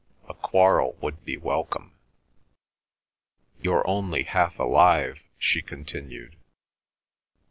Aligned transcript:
A 0.27 0.33
quarrel 0.33 0.93
would 0.99 1.23
be 1.25 1.37
welcome. 1.37 1.93
"You're 3.61 3.87
only 3.87 4.23
half 4.23 4.57
alive," 4.57 5.21
she 5.37 5.61
continued. 5.61 6.37